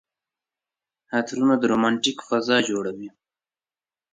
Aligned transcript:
عطرونه 1.17 1.55
د 1.59 1.63
رومانتيک 1.71 2.17
فضا 2.29 2.57
جوړوي. 2.69 3.09